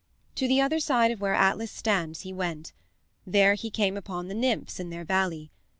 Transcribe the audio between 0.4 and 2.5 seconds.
the other side of where Atlas stands he